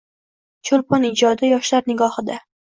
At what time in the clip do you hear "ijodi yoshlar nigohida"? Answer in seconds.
1.11-2.43